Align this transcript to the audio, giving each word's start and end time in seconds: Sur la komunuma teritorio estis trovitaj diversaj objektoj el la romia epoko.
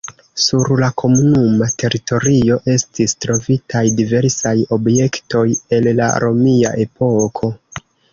Sur 0.43 0.69
la 0.83 0.87
komunuma 1.01 1.65
teritorio 1.83 2.57
estis 2.75 3.13
trovitaj 3.25 3.83
diversaj 3.99 4.55
objektoj 4.79 5.43
el 5.79 5.91
la 6.01 6.09
romia 6.25 6.73
epoko. 6.87 7.51